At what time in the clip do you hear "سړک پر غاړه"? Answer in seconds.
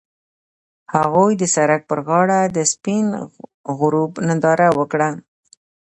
1.55-2.39